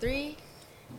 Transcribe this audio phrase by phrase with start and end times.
[0.00, 0.36] Three,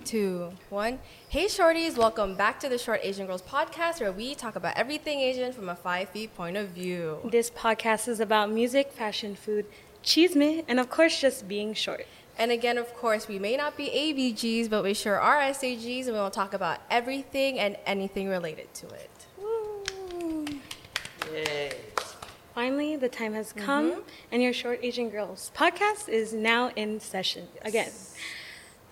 [0.05, 0.99] two, one.
[1.27, 5.19] Hey, shorties, welcome back to the Short Asian Girls podcast, where we talk about everything
[5.19, 7.19] Asian from a five feet point of view.
[7.25, 9.65] This podcast is about music, fashion, food,
[10.03, 12.07] chismis, and of course, just being short.
[12.37, 16.15] And again, of course, we may not be ABGs, but we sure are SAGs, and
[16.15, 19.25] we will talk about everything and anything related to it.
[19.37, 20.45] Woo.
[21.33, 21.71] Yay.
[22.53, 24.01] Finally, the time has come, mm-hmm.
[24.31, 27.65] and your Short Asian Girls podcast is now in session yes.
[27.65, 27.91] again.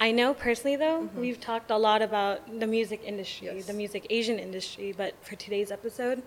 [0.03, 1.17] I know personally, though, mm-hmm.
[1.17, 3.67] we've talked a lot about the music industry, yes.
[3.67, 6.23] the music Asian industry, but for today's episode,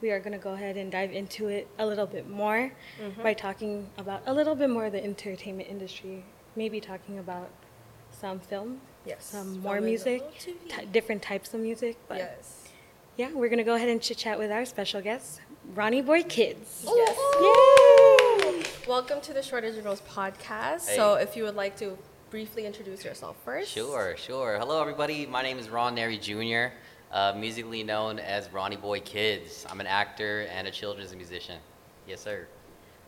[0.00, 3.22] we are going to go ahead and dive into it a little bit more mm-hmm.
[3.22, 6.24] by talking about a little bit more of the entertainment industry,
[6.56, 7.50] maybe talking about
[8.10, 10.54] some film, yes, some film more music, t-
[10.90, 11.98] different types of music.
[12.08, 12.68] But yes.
[13.18, 15.42] yeah, we're going to go ahead and chit chat with our special guest,
[15.74, 16.86] Ronnie Boy Kids.
[16.86, 17.18] Yes.
[17.38, 18.62] Yay!
[18.88, 20.88] Welcome to the Shortage Asian Girls podcast.
[20.88, 20.96] Hey.
[20.96, 21.98] So, if you would like to
[22.30, 23.72] briefly introduce yourself first.
[23.72, 24.56] Sure, sure.
[24.58, 25.26] Hello, everybody.
[25.26, 26.72] My name is Ron Neri Jr.,
[27.12, 29.66] uh, musically known as Ronnie Boy Kids.
[29.68, 31.58] I'm an actor and a children's musician.
[32.06, 32.46] Yes, sir.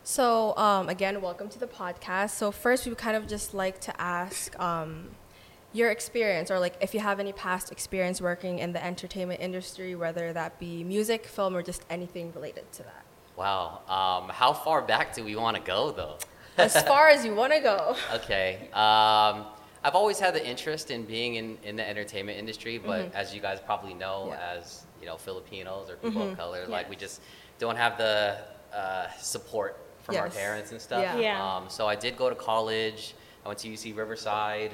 [0.03, 2.31] So, um, again, welcome to the podcast.
[2.31, 5.11] So, first, we would kind of just like to ask um,
[5.71, 9.95] your experience, or like if you have any past experience working in the entertainment industry,
[9.95, 13.05] whether that be music, film, or just anything related to that.
[13.37, 13.83] Wow.
[13.87, 16.17] Um, how far back do we want to go, though?
[16.57, 17.95] As far as you want to go.
[18.13, 18.69] Okay.
[18.73, 19.45] Um,
[19.85, 23.15] I've always had the interest in being in, in the entertainment industry, but mm-hmm.
[23.17, 24.57] as you guys probably know, yeah.
[24.57, 26.31] as you know, Filipinos or people mm-hmm.
[26.31, 27.21] of color, like we just
[27.59, 28.37] don't have the
[28.73, 30.23] uh, support from yes.
[30.23, 31.01] our parents and stuff.
[31.01, 31.17] Yeah.
[31.19, 31.55] yeah.
[31.55, 33.15] Um, so I did go to college.
[33.43, 34.71] I went to UC Riverside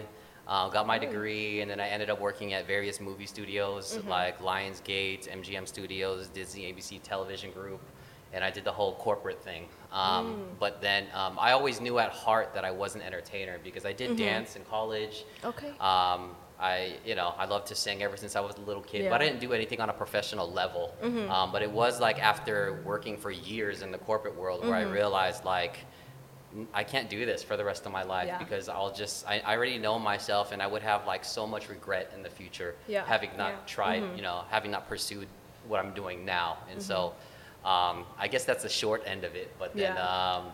[0.50, 4.09] uh, got my degree, and then I ended up working at various movie studios mm-hmm.
[4.09, 7.81] like Lionsgate, MGM Studios, Disney ABC Television Group,
[8.33, 9.66] and I did the whole corporate thing.
[9.91, 10.59] Um, mm.
[10.59, 13.94] But then um, I always knew at heart that I was an entertainer because I
[13.94, 14.19] did mm-hmm.
[14.19, 15.25] dance in college.
[15.44, 15.69] Okay.
[15.80, 19.03] Um, I, you know, I loved to sing ever since I was a little kid,
[19.03, 19.09] yeah.
[19.09, 20.94] but I didn't do anything on a professional level.
[21.02, 21.31] Mm-hmm.
[21.31, 24.84] Um, but it was like after working for years in the corporate world where I
[24.84, 24.91] mm-hmm.
[24.91, 25.79] realized like
[26.73, 28.38] I can't do this for the rest of my life yeah.
[28.40, 31.69] because I'll just I, I, already know myself and I would have like so much
[31.69, 33.06] regret in the future yeah.
[33.06, 33.57] having not yeah.
[33.67, 34.16] tried mm-hmm.
[34.16, 35.28] you know having not pursued
[35.67, 36.88] what I'm doing now and mm-hmm.
[36.88, 37.13] so
[37.66, 40.46] um, I guess that's the short end of it but then um,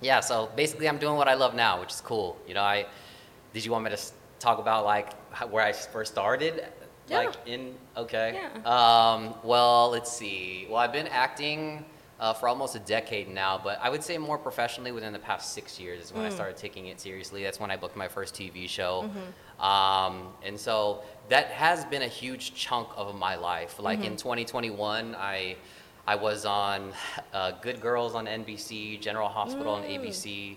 [0.00, 2.86] yeah so basically I'm doing what I love now which is cool you know I
[3.52, 3.98] did you want me to
[4.38, 5.14] talk about like
[5.50, 6.66] where I first started
[7.10, 8.60] like in okay Yeah.
[8.64, 11.84] um, well let's see well I've been acting
[12.20, 15.52] uh, for almost a decade now, but I would say more professionally within the past
[15.52, 16.26] six years is when mm.
[16.26, 17.42] I started taking it seriously.
[17.44, 19.08] That's when I booked my first TV show.
[19.08, 19.64] Mm-hmm.
[19.64, 23.78] Um, and so that has been a huge chunk of my life.
[23.78, 24.12] Like mm-hmm.
[24.12, 25.56] in 2021, I,
[26.08, 26.90] I was on
[27.34, 29.76] uh, Good Girls on NBC, General Hospital mm.
[29.76, 30.56] on ABC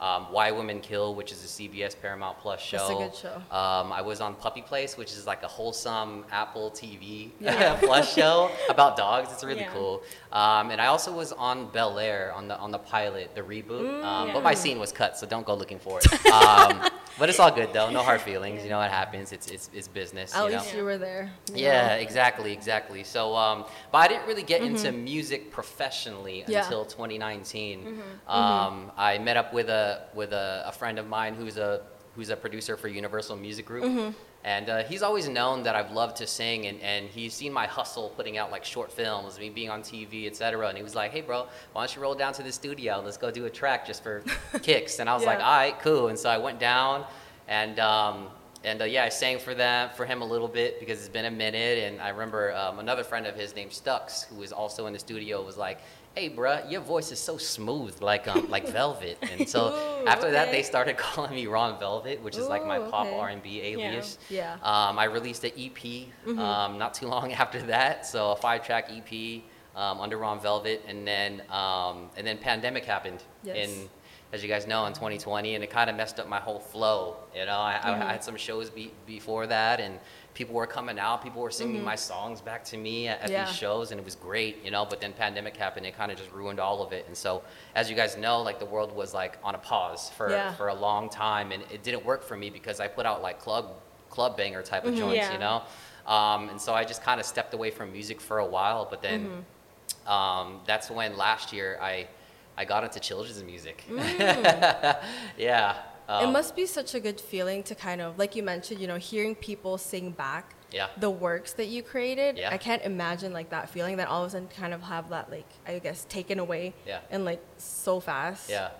[0.00, 2.76] um, Why Women Kill, which is a CBS Paramount Plus show.
[2.76, 3.56] That's a good show.
[3.56, 7.76] Um, I was on Puppy Place, which is like a wholesome Apple TV yeah.
[7.82, 9.32] Plus show about dogs.
[9.32, 9.72] It's really yeah.
[9.72, 10.04] cool.
[10.30, 13.82] Um, and I also was on Bel Air on the on the pilot, the reboot.
[13.82, 14.34] Mm, um, yeah.
[14.34, 16.06] But my scene was cut, so don't go looking for it.
[17.22, 17.88] But it's all good though.
[17.88, 18.64] No hard feelings.
[18.64, 19.30] You know what happens.
[19.30, 20.34] It's it's, it's business.
[20.34, 20.78] At you least know?
[20.80, 21.30] you were there.
[21.54, 23.04] Yeah, exactly, exactly.
[23.04, 24.74] So, um, but I didn't really get mm-hmm.
[24.74, 26.64] into music professionally yeah.
[26.64, 27.78] until 2019.
[27.80, 28.28] Mm-hmm.
[28.28, 28.90] Um, mm-hmm.
[28.96, 31.82] I met up with a with a, a, friend of mine who's a
[32.16, 34.16] who's a producer for Universal Music Group.
[34.44, 37.66] And uh, he's always known that I've loved to sing, and, and he's seen my
[37.66, 40.66] hustle putting out like short films, me being on TV, etc.
[40.66, 43.00] And he was like, "Hey, bro, why don't you roll down to the studio?
[43.04, 44.24] Let's go do a track just for
[44.62, 45.28] kicks." And I was yeah.
[45.28, 47.04] like, "All right, cool." And so I went down,
[47.46, 48.26] and um,
[48.64, 51.24] and uh, yeah, I sang for them for him a little bit because it's been
[51.24, 51.78] a minute.
[51.78, 54.98] And I remember um, another friend of his named Stux, who was also in the
[54.98, 55.80] studio, was like,
[56.14, 60.26] hey bruh your voice is so smooth like um like velvet and so Ooh, after
[60.26, 60.32] okay.
[60.32, 63.18] that they started calling me ron velvet which is Ooh, like my pop okay.
[63.18, 64.88] r&b alias yeah, yeah.
[64.88, 66.38] Um, i released an ep mm-hmm.
[66.38, 69.42] um, not too long after that so a five track ep
[69.74, 73.56] um, under ron velvet and then um, and then pandemic happened yes.
[73.56, 73.88] in
[74.32, 77.16] as you guys know in 2020 and it kind of messed up my whole flow
[77.34, 78.02] you know i, mm-hmm.
[78.02, 79.98] I had some shows be, before that and
[80.34, 81.84] people were coming out, people were singing mm-hmm.
[81.84, 83.44] my songs back to me at, at yeah.
[83.44, 84.84] these shows, and it was great, you know.
[84.84, 87.04] But then pandemic happened, it kind of just ruined all of it.
[87.06, 87.42] And so,
[87.74, 90.52] as you guys know, like the world was like on a pause for yeah.
[90.54, 93.38] for a long time, and it didn't work for me because I put out like
[93.38, 93.74] club
[94.10, 95.32] club banger type of mm-hmm, joints, yeah.
[95.32, 95.62] you know.
[96.06, 99.02] Um, and so I just kind of stepped away from music for a while, but
[99.02, 100.10] then mm-hmm.
[100.10, 102.08] um, that's when last year I
[102.56, 103.84] I got into children's music.
[103.88, 104.96] Mm.
[105.38, 105.76] yeah.
[106.08, 108.86] Um, it must be such a good feeling to kind of, like you mentioned, you
[108.86, 110.88] know, hearing people sing back yeah.
[110.98, 112.38] the works that you created.
[112.38, 112.50] Yeah.
[112.50, 115.30] I can't imagine like that feeling that all of a sudden kind of have that
[115.30, 117.00] like I guess taken away yeah.
[117.10, 118.50] and like so fast.
[118.50, 118.70] Yeah.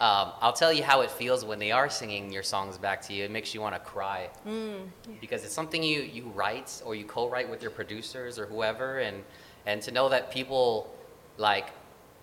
[0.00, 3.12] um, I'll tell you how it feels when they are singing your songs back to
[3.12, 3.24] you.
[3.24, 4.88] It makes you want to cry mm.
[5.20, 9.22] because it's something you, you write or you co-write with your producers or whoever, and
[9.66, 10.92] and to know that people
[11.36, 11.68] like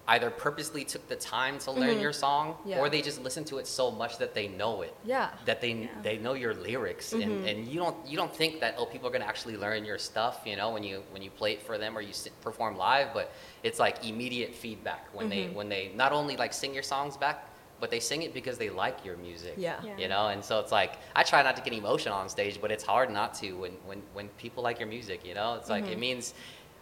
[0.09, 2.01] either purposely took the time to learn mm-hmm.
[2.01, 2.79] your song yeah.
[2.79, 5.73] or they just listen to it so much that they know it yeah that they
[5.73, 5.87] yeah.
[6.01, 7.21] they know your lyrics mm-hmm.
[7.21, 9.85] and, and you don't you don't think that oh people are going to actually learn
[9.85, 12.33] your stuff you know when you when you play it for them or you sit,
[12.41, 13.31] perform live but
[13.63, 15.49] it's like immediate feedback when mm-hmm.
[15.49, 17.45] they when they not only like sing your songs back
[17.79, 19.79] but they sing it because they like your music yeah.
[19.83, 19.97] yeah.
[19.97, 22.71] you know and so it's like i try not to get emotional on stage but
[22.71, 25.85] it's hard not to when when when people like your music you know it's like
[25.85, 25.99] it mm-hmm.
[25.99, 26.33] means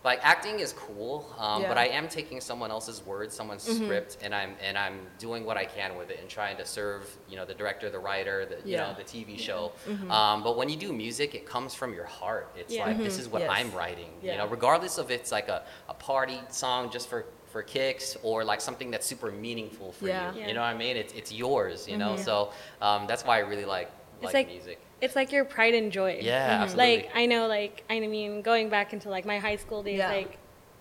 [0.03, 1.67] like acting is cool, um, yeah.
[1.67, 3.85] but I am taking someone else's words, someone's mm-hmm.
[3.85, 7.09] script, and I'm and I'm doing what I can with it and trying to serve,
[7.29, 9.71] you know, the director, the writer, the you know, the TV show.
[9.87, 10.11] Mm-hmm.
[10.11, 12.51] Um, but when you do music, it comes from your heart.
[12.55, 12.85] It's yeah.
[12.85, 13.03] like mm-hmm.
[13.03, 13.51] this is what yes.
[13.53, 14.11] I'm writing.
[14.21, 18.43] You know, regardless of it's like a, a party song just for for kicks or
[18.43, 20.47] like something that's super meaningful for you.
[20.47, 20.95] You know what I mean?
[20.95, 21.87] It's it's yours.
[21.87, 22.23] You know, mm-hmm.
[22.23, 22.51] so
[22.81, 23.91] um, that's why I really like
[24.21, 26.19] like, like music it's like your pride and joy.
[26.21, 26.63] Yeah, mm-hmm.
[26.63, 26.95] absolutely.
[26.97, 30.09] Like I know, like I mean, going back into like my high school days, yeah.
[30.09, 30.37] like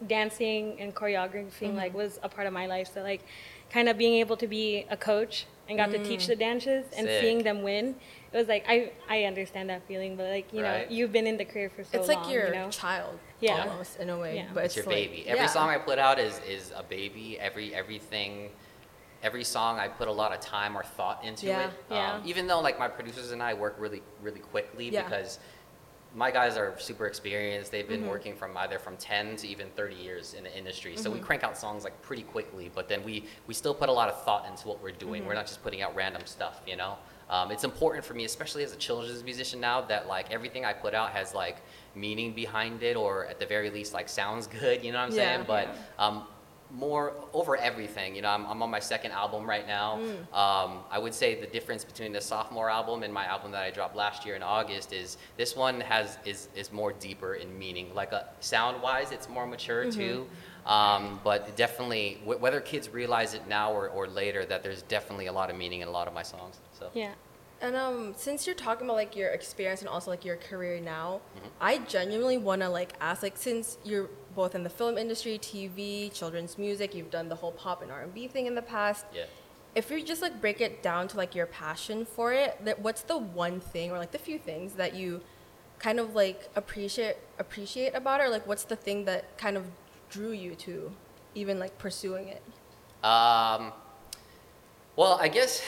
[0.06, 1.76] dancing and choreographing mm-hmm.
[1.76, 2.90] like was a part of my life.
[2.92, 3.22] So like,
[3.70, 5.92] kind of being able to be a coach and got mm.
[5.92, 6.28] to teach mm.
[6.28, 7.20] the dances and Sick.
[7.20, 7.96] seeing them win.
[8.32, 10.88] It was like I I understand that feeling, but like you right.
[10.88, 12.18] know you've been in the career for so it's long.
[12.18, 12.70] It's like your you know?
[12.70, 14.36] child, yeah, almost in a way.
[14.36, 14.46] Yeah.
[14.52, 15.28] But it's, it's your like, baby.
[15.28, 15.46] Every yeah.
[15.46, 17.38] song I put out is is a baby.
[17.40, 18.50] Every everything
[19.26, 21.70] every song I put a lot of time or thought into yeah, it.
[21.90, 22.12] Yeah.
[22.14, 25.02] Um, even though like my producers and I work really really quickly yeah.
[25.02, 25.40] because
[26.14, 27.70] my guys are super experienced.
[27.70, 28.08] They've been mm-hmm.
[28.08, 30.92] working from either from 10 to even 30 years in the industry.
[30.92, 31.02] Mm-hmm.
[31.02, 31.26] So we mm-hmm.
[31.26, 34.22] crank out songs like pretty quickly, but then we we still put a lot of
[34.24, 35.20] thought into what we're doing.
[35.20, 35.28] Mm-hmm.
[35.28, 36.96] We're not just putting out random stuff, you know.
[37.28, 40.72] Um, it's important for me, especially as a children's musician now, that like everything I
[40.72, 41.56] put out has like
[41.94, 44.84] meaning behind it, or at the very least like sounds good.
[44.84, 45.44] You know what I'm yeah, saying?
[45.46, 46.26] But um,
[46.70, 48.16] more over everything.
[48.16, 49.98] You know, I'm, I'm on my second album right now.
[49.98, 50.36] Mm.
[50.36, 53.70] Um, I would say the difference between the sophomore album and my album that I
[53.70, 57.94] dropped last year in August is this one has is is more deeper in meaning.
[57.94, 59.98] Like a uh, sound wise, it's more mature mm-hmm.
[59.98, 60.26] too.
[60.66, 65.26] Um, but definitely, w- whether kids realize it now or, or later, that there's definitely
[65.26, 66.58] a lot of meaning in a lot of my songs.
[66.72, 67.12] So yeah.
[67.60, 71.20] And um, since you're talking about like your experience and also like your career now,
[71.36, 71.48] mm-hmm.
[71.60, 76.12] I genuinely want to like ask like since you're both in the film industry, TV,
[76.12, 79.06] children's music, you've done the whole pop and R&B thing in the past.
[79.12, 79.24] Yeah.
[79.74, 83.02] If you just like break it down to like your passion for it, that what's
[83.02, 85.22] the one thing or like the few things that you
[85.78, 89.66] kind of like appreciate appreciate about it or like what's the thing that kind of
[90.08, 90.92] drew you to
[91.34, 92.42] even like pursuing it?
[93.04, 93.72] Um
[94.96, 95.62] well, I guess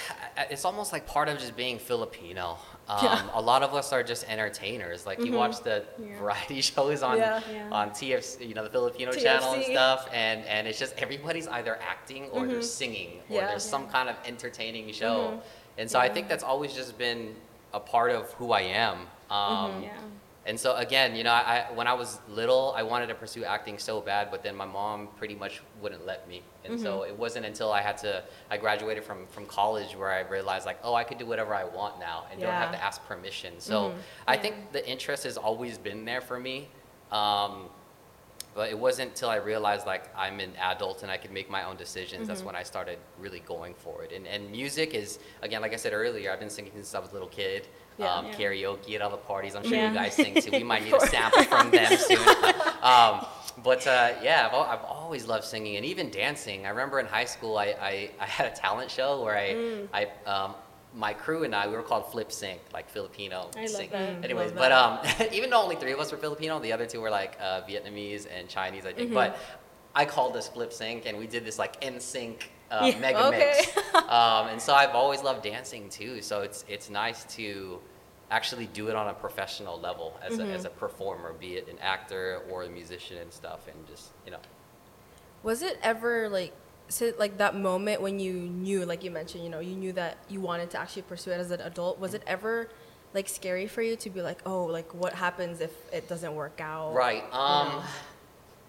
[0.50, 2.58] it's almost like part of just being Filipino.
[2.88, 3.22] Um, yeah.
[3.34, 5.04] A lot of us are just entertainers.
[5.04, 5.32] Like mm-hmm.
[5.32, 6.18] you watch the yeah.
[6.18, 7.40] variety shows on yeah.
[7.70, 9.22] on TFC, you know, the Filipino TFC.
[9.22, 12.52] channel and stuff, and and it's just everybody's either acting or mm-hmm.
[12.52, 15.32] they're singing or there's some kind of entertaining show.
[15.32, 15.40] Mm-hmm.
[15.78, 17.36] And so I think that's always just been
[17.72, 18.98] a part of who I am.
[19.30, 20.08] Um, mm-hmm.
[20.48, 23.78] And so again, you know, I, when I was little, I wanted to pursue acting
[23.78, 26.42] so bad, but then my mom pretty much wouldn't let me.
[26.64, 26.82] And mm-hmm.
[26.82, 30.64] so it wasn't until I had to, I graduated from, from college where I realized
[30.64, 32.46] like, oh, I could do whatever I want now and yeah.
[32.46, 33.52] don't have to ask permission.
[33.58, 33.98] So mm-hmm.
[34.26, 34.40] I yeah.
[34.40, 36.68] think the interest has always been there for me.
[37.12, 37.66] Um,
[38.54, 41.64] but it wasn't until I realized like I'm an adult and I can make my
[41.64, 42.22] own decisions.
[42.22, 42.28] Mm-hmm.
[42.28, 44.12] That's when I started really going for it.
[44.12, 47.10] And, and music is, again, like I said earlier, I've been singing since I was
[47.10, 47.68] a little kid
[47.98, 48.14] yeah.
[48.14, 48.34] Um, yeah.
[48.34, 49.54] karaoke at all the parties.
[49.54, 49.88] I'm sure yeah.
[49.88, 50.50] you guys sing too.
[50.52, 52.18] We might need a sample from them soon.
[52.82, 53.26] Um,
[53.62, 56.66] but uh, yeah, I've, I've, always loved singing and even dancing.
[56.66, 59.88] I remember in high school, I, I, I had a talent show where I, mm.
[59.92, 60.54] I um,
[60.94, 63.50] my crew and I, we were called Flip Sync, like Filipino.
[63.56, 64.24] I love that.
[64.24, 64.98] Anyways, but um,
[65.32, 68.26] even though only three of us were Filipino, the other two were like uh, Vietnamese
[68.34, 69.08] and Chinese, I think.
[69.08, 69.14] Mm-hmm.
[69.14, 69.38] But
[69.94, 72.98] I called us Flip Sync, and we did this like NSYNC uh, yeah.
[72.98, 73.38] mega okay.
[73.38, 73.76] mix.
[73.94, 76.22] um, and so I've always loved dancing too.
[76.22, 77.80] So it's it's nice to
[78.30, 80.50] actually do it on a professional level as, mm-hmm.
[80.50, 84.10] a, as a performer, be it an actor or a musician and stuff, and just
[84.24, 84.38] you know.
[85.42, 86.52] Was it ever like,
[86.88, 90.18] so like that moment when you knew, like you mentioned, you know, you knew that
[90.28, 91.98] you wanted to actually pursue it as an adult?
[91.98, 92.68] Was it ever
[93.14, 96.60] like scary for you to be like, oh, like what happens if it doesn't work
[96.60, 96.94] out?
[96.94, 97.24] Right.
[97.32, 97.82] Um,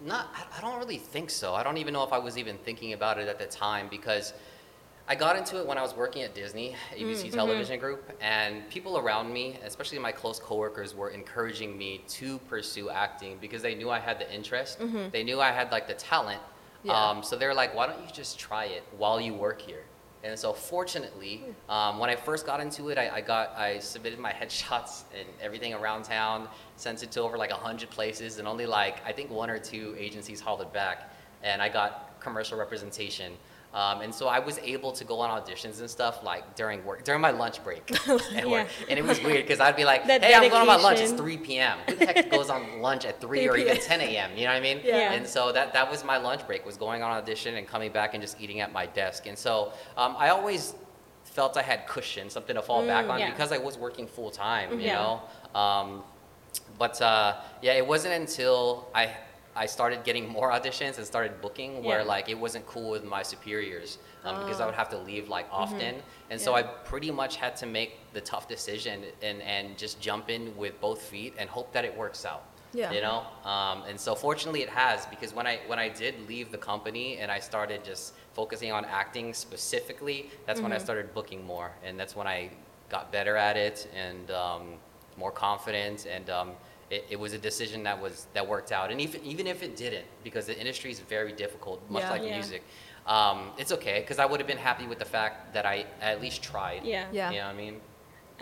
[0.00, 0.34] not.
[0.56, 1.54] I don't really think so.
[1.54, 4.32] I don't even know if I was even thinking about it at the time because
[5.08, 7.30] I got into it when I was working at Disney, ABC mm, mm-hmm.
[7.30, 12.90] Television Group, and people around me, especially my close coworkers, were encouraging me to pursue
[12.90, 14.78] acting because they knew I had the interest.
[14.78, 15.10] Mm-hmm.
[15.10, 16.40] They knew I had like the talent.
[16.84, 16.92] Yeah.
[16.92, 19.84] Um, so they're like, why don't you just try it while you work here?
[20.22, 21.70] And so, fortunately, hmm.
[21.70, 25.26] um, when I first got into it, I, I, got I submitted my headshots and
[25.40, 29.30] everything around town, sent it to over like hundred places, and only like I think
[29.30, 31.10] one or two agencies hauled it back,
[31.42, 33.32] and I got commercial representation.
[33.72, 37.04] Um, and so I was able to go on auditions and stuff like during work,
[37.04, 37.88] during my lunch break
[38.34, 38.66] at work.
[38.88, 40.98] And it was weird because I'd be like, That hey, I'm going on my lunch.
[40.98, 41.78] It's 3 p.m.
[41.88, 44.36] Who the heck goes on lunch at 3 or even 10 a.m.?
[44.36, 44.80] You know what I mean?
[44.82, 45.12] Yeah.
[45.12, 48.14] And so that, that was my lunch break, was going on audition and coming back
[48.14, 49.26] and just eating at my desk.
[49.26, 50.74] And so um, I always
[51.22, 53.30] felt I had cushion, something to fall back on yeah.
[53.30, 54.94] because I was working full time, you Yeah.
[55.54, 55.58] know?
[55.60, 56.02] Um,
[56.76, 59.14] but uh, yeah, it wasn't until I
[59.56, 62.04] I started getting more auditions and started booking where Yeah.
[62.14, 65.46] like it wasn't cool with my superiors um, because I would have to leave like
[65.50, 66.66] often, and so Mm-hmm.
[66.66, 66.72] Yeah.
[66.72, 70.80] I pretty much had to make the tough decision and and just jump in with
[70.80, 72.44] both feet and hope that it works out.
[72.72, 72.92] Yeah.
[72.92, 76.52] You know, um, and so fortunately it has because when I when I did leave
[76.52, 81.44] the company and I started just focusing on acting specifically, that's when I started booking
[81.44, 82.50] more, and that's when I
[82.88, 84.62] got better at it and um,
[85.16, 86.50] more confident, and um,
[86.90, 88.90] it, it was a decision that was that worked out.
[88.90, 92.10] And even even if it didn't, because the industry is very difficult, much Yeah.
[92.10, 92.34] like Yeah.
[92.34, 92.62] music,
[93.06, 96.20] um, it's okay because I would have been happy with the fact that I at
[96.20, 96.84] least tried.
[96.84, 97.06] Yeah.
[97.12, 97.30] Yeah.
[97.30, 97.80] You know what I mean?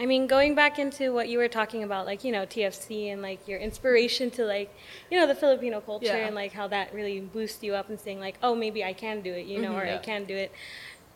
[0.00, 3.20] I mean, going back into what you were talking about, like, you know, TFC and
[3.20, 4.72] like your inspiration to like,
[5.10, 6.26] you know, the Filipino culture Yeah.
[6.26, 9.22] and like how that really boosts you up and saying like, oh, maybe I can
[9.22, 10.52] do it, you know, or I can do it.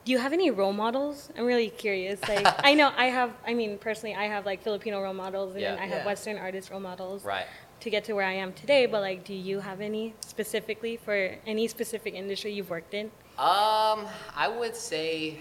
[0.05, 1.31] Do you have any role models?
[1.37, 2.21] I'm really curious.
[2.29, 5.61] Like, I know I have, I mean, personally, I have like Filipino role models and
[5.63, 5.75] Yeah.
[5.81, 6.07] I have Yeah.
[6.07, 7.47] Western artist role models Right.
[7.81, 8.87] to get to where I am today.
[8.87, 13.07] But like, do you have any specifically for any specific industry you've worked in?
[13.39, 14.07] Um,
[14.37, 15.39] I would say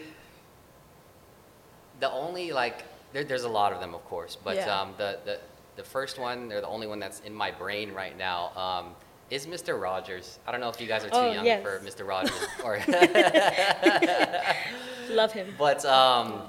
[2.00, 4.80] the only like there, there's a lot of them, of course, but Yeah.
[4.82, 5.40] um, the, the
[5.78, 8.96] the first one, or the only one that's in my brain right now, um,
[9.30, 9.82] is Mr.
[9.82, 10.38] Rogers.
[10.46, 11.64] I don't know if you guys are too Oh, young yes.
[11.64, 12.06] for Mr.
[12.06, 12.76] Rogers, or
[15.22, 15.48] Love him.
[15.58, 16.42] but um,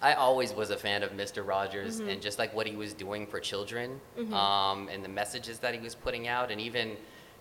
[0.00, 1.46] I always was a fan of Mr.
[1.46, 2.08] Rogers Mm-hmm.
[2.10, 4.00] and just like what he was doing for children
[4.32, 6.50] um, and the messages that he was putting out.
[6.50, 6.96] And even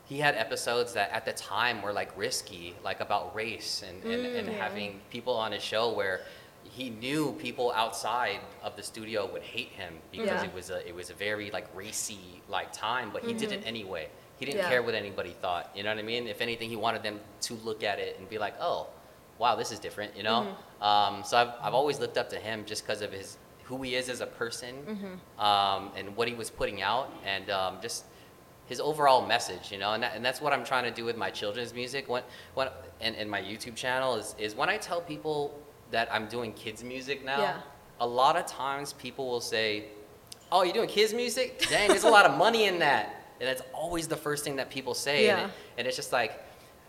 [0.05, 4.25] he had episodes that at the time were like risky, like about race and, and,
[4.25, 4.63] and Mm, yeah.
[4.63, 6.21] having people on his show where
[6.63, 10.43] he knew people outside of the studio would hate him because Yeah.
[10.49, 13.63] it was a it was a very like racy like time, but he did it
[13.65, 14.07] anyway.
[14.39, 14.69] He didn't Yeah.
[14.69, 15.65] care what anybody thought.
[15.75, 16.27] You know what I mean?
[16.27, 18.87] If anything, he wanted them to look at it and be like, "Oh,
[19.41, 20.39] wow, this is different," you know.
[20.89, 23.95] Um, so I've I've always looked up to him just because of his who he
[23.95, 24.73] is as a person
[25.39, 28.03] um, and what he was putting out and um, just
[28.67, 29.93] his overall message, you know.
[29.93, 32.07] And, that, and that's what I'm trying to do with my children's music.
[32.07, 32.67] When when
[33.05, 35.59] and, and my YouTube channel is is when I tell people
[35.91, 37.41] that I'm doing kids music now.
[37.41, 37.57] Yeah.
[37.99, 39.65] A lot of times people will say,
[40.51, 41.47] "Oh, you're doing kids music?
[41.69, 43.03] Dang, there's a lot of money in that."
[43.39, 45.17] And that's always the first thing that people say.
[45.29, 45.45] And, Yeah.
[45.47, 46.31] it, and it's just like,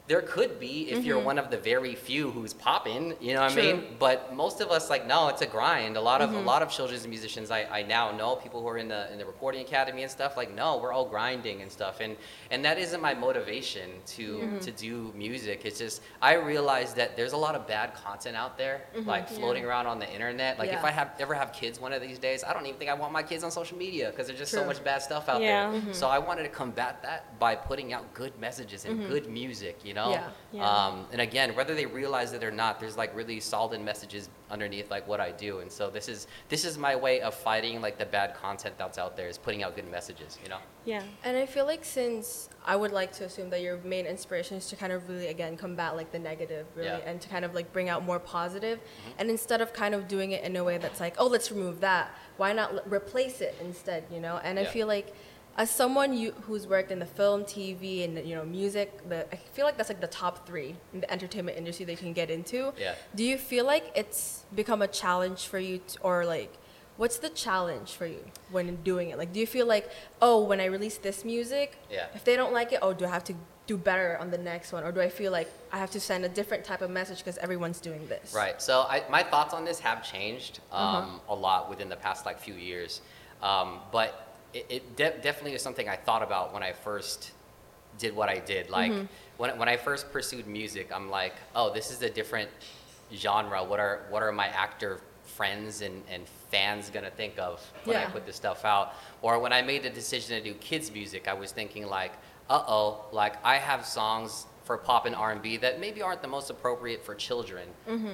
[0.08, 1.26] there could be if you're mm-hmm.
[1.26, 3.96] one of the very few who's popping, you know what I mean?
[4.00, 5.96] But most of us, like, no, it's a grind.
[5.96, 6.46] A lot of a mm-hmm.
[6.46, 9.24] lot of children's musicians I, I now know, people who are in the in the
[9.24, 12.00] recording academy and stuff, like, no, we're all grinding and stuff.
[12.00, 12.16] And
[12.50, 14.58] and that isn't my motivation to mm-hmm.
[14.58, 15.62] to do music.
[15.64, 19.64] It's just I realize that there's a lot of bad content out there, like floating
[19.64, 20.58] around on the internet.
[20.58, 22.90] Like if I have ever have kids one of these days, I don't even think
[22.90, 25.40] I want my kids on social media because there's just so much bad stuff out
[25.40, 25.70] Yeah.
[25.70, 25.94] there.
[25.94, 29.91] So I wanted to combat that by putting out good messages and good music, you
[29.94, 30.10] know?
[30.10, 30.28] Yeah.
[30.52, 30.68] Yeah.
[30.86, 34.90] Um, and again, whether they realize it or not, there's like really solid messages underneath
[34.90, 35.60] like what I do.
[35.60, 38.98] And so this is this is my way of fighting like the bad content that's
[38.98, 40.58] out there is putting out good messages, you know?
[40.84, 41.02] Yeah.
[41.24, 44.66] And I feel like since I would like to assume that your main inspiration is
[44.68, 46.98] to kind of really again combat like the negative really Yeah.
[47.06, 48.78] and to kind of like bring out more positive
[49.18, 51.80] and instead of kind of doing it in a way that's like oh let's remove
[51.80, 55.14] that why not l- replace it instead you know and I feel like
[55.56, 59.36] as someone you, who's worked in the film TV and you know music the I
[59.36, 62.30] feel like that's like the top 3 in the entertainment industry that you can get
[62.30, 62.94] into Yeah.
[63.14, 66.52] do you feel like it's become a challenge for you to, or like
[66.96, 69.90] what's the challenge for you when doing it like do you feel like
[70.20, 72.06] oh when i release this music Yeah.
[72.14, 73.34] if they don't like it oh do i have to
[73.66, 76.24] do better on the next one or do i feel like i have to send
[76.24, 78.60] a different type of message because everyone's doing this Right.
[78.60, 82.38] So I, my thoughts on this have changed um, a lot within the past like
[82.40, 83.00] few years,
[83.42, 87.32] um, but it, it de- definitely is something I thought about when I first
[87.98, 88.70] did what I did.
[88.70, 88.92] Like
[89.36, 92.50] when when I first pursued music, I'm like, oh, this is a different
[93.14, 93.62] genre.
[93.64, 98.04] What are what are my actor friends and, and fans gonna think of when I
[98.10, 98.94] put this stuff out?
[99.22, 102.12] Or when I made the decision to do kids music, I was thinking like,
[102.50, 106.48] uh oh, like I have songs for pop and R&B that maybe aren't the most
[106.48, 107.66] appropriate for children.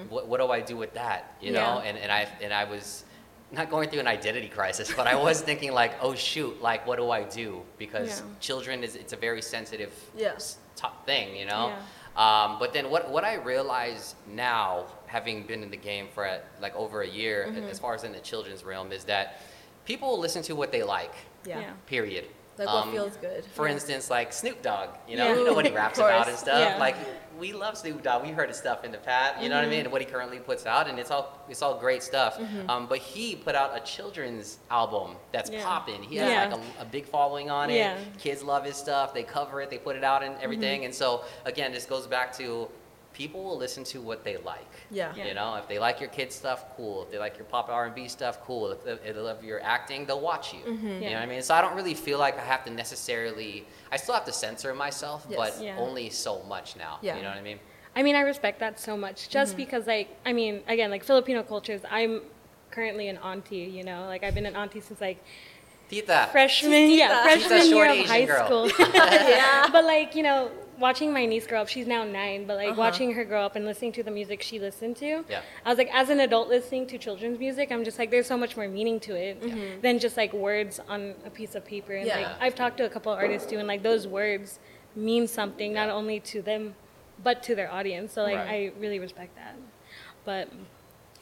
[0.08, 1.36] What, what do I do with that?
[1.42, 3.04] You know, and, and I and I was
[3.50, 6.96] not going through an identity crisis, but I was thinking like, oh shoot, like what
[6.98, 7.62] do I do?
[7.78, 8.26] Because Yeah.
[8.40, 10.34] children is it's a very sensitive Yeah.
[10.34, 10.58] s-
[11.06, 11.68] thing, you know.
[11.68, 11.78] Yeah.
[12.16, 16.74] Um, but then what what I realize now, having been in the game for like
[16.76, 19.40] over a year, as far as in the children's realm, is that
[19.84, 21.14] people listen to what they like
[21.46, 21.72] yeah, Yeah.
[21.86, 22.24] period.
[22.58, 23.44] Like what feels good.
[23.44, 23.74] For Yeah.
[23.74, 25.36] instance, like Snoop Dogg, you know, Yeah.
[25.36, 26.58] you know what he raps about and stuff.
[26.60, 26.78] Yeah.
[26.78, 26.96] Like
[27.38, 28.22] we love Snoop Dogg.
[28.24, 30.06] We heard his stuff in the past, you know what I mean, and what he
[30.06, 32.38] currently puts out, and it's all it's all great stuff.
[32.68, 35.62] Um, but he put out a children's album that's Yeah.
[35.64, 36.02] popping.
[36.02, 36.56] He has Yeah.
[36.56, 37.96] like a, a big following on it.
[38.18, 39.14] Kids love his stuff.
[39.14, 39.70] They cover it.
[39.70, 40.80] They put it out and everything.
[40.80, 40.86] Mm-hmm.
[40.86, 42.68] And so again, this goes back to
[43.18, 44.72] people will listen to what they like.
[44.92, 45.12] Yeah.
[45.16, 45.26] Yeah.
[45.26, 47.02] You know, if they like your kids stuff, cool.
[47.02, 48.70] If they like your pop R and B stuff, cool.
[48.70, 50.60] If they, if they love your acting, they'll watch you.
[50.64, 51.42] You know what I mean?
[51.42, 53.66] So I don't really feel like I have to necessarily.
[53.90, 55.36] I still have to censor myself, Yes.
[55.40, 55.76] but Yeah.
[55.78, 56.98] only so much now.
[57.02, 57.16] Yeah.
[57.16, 57.58] You know what I mean?
[57.96, 59.56] I mean, I respect that so much just Mm-hmm.
[59.64, 62.20] because, like, I mean, again, like Filipino cultures, I'm
[62.70, 65.18] currently an auntie, you know, like I've been an auntie since like
[65.90, 66.28] Tita.
[66.30, 68.46] freshman, yeah, freshman Tita, year of Asian high girl.
[68.46, 68.66] school.
[68.94, 69.66] yeah.
[69.72, 72.78] but like, you know, watching my niece grow up, she's now nine, but like Uh-huh.
[72.80, 75.42] watching her grow up and listening to the music she listened to, Yeah.
[75.64, 78.36] I was like, as an adult listening to children's music, I'm just like, there's so
[78.36, 81.92] much more meaning to it than just like words on a piece of paper.
[81.94, 82.36] And like, Yeah.
[82.40, 84.58] I've talked to a couple of artists too, and like those words
[84.94, 86.74] mean something not only to them,
[87.22, 88.12] but to their audience.
[88.12, 88.48] So like, Right.
[88.48, 89.54] I really respect that.
[90.24, 90.48] But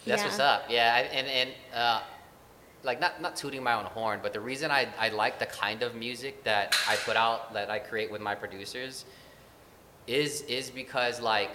[0.07, 0.29] That's yeah.
[0.29, 0.65] what's up.
[0.69, 2.01] Yeah, I, and and uh,
[2.83, 5.83] like not not tooting my own horn, but the reason I I like the kind
[5.83, 9.05] of music that I put out that I create with my producers
[10.07, 11.51] is is because like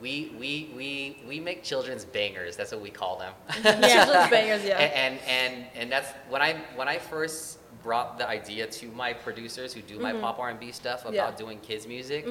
[0.00, 2.56] we we we we make children's bangers.
[2.56, 3.32] That's what we call them.
[3.64, 3.80] Yeah.
[4.04, 4.78] Children's bangers, yeah.
[4.78, 9.12] and, and and and that's when I when I first brought the idea to my
[9.12, 11.30] producers who do my pop R and B stuff about Yeah.
[11.36, 12.26] doing kids music.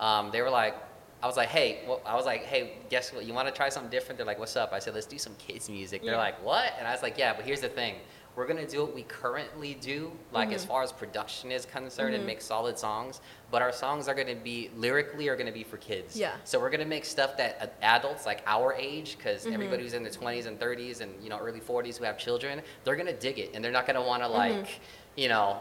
[0.00, 0.74] Um, they were like,
[1.22, 3.24] I was like, hey, well, I was like, hey, guess what?
[3.24, 4.16] You want to try something different?
[4.16, 4.72] They're like, what's up?
[4.72, 6.02] I said, let's do some kids music.
[6.02, 6.18] They're Yeah.
[6.18, 6.72] like, what?
[6.78, 7.96] And I was like, yeah, but here's the thing.
[8.34, 10.70] We're gonna do what we currently do, like as mm-hmm.
[10.70, 12.28] far as production is concerned, and mm-hmm.
[12.28, 13.20] make solid songs.
[13.50, 16.16] But our songs are gonna be lyrically are gonna be for kids.
[16.16, 16.32] Yeah.
[16.44, 19.52] So we're gonna make stuff that adults like our age, because mm-hmm.
[19.52, 22.62] everybody who's in their 20s and 30s and you know early 40s who have children,
[22.84, 24.80] they're gonna dig it, and they're not gonna want to like,
[25.16, 25.60] you know,